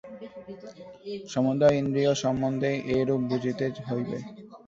[1.29, 4.17] সমুদয় ইন্দ্রিয়-সম্বন্ধেই এইরূপ বুঝিতে হইবে।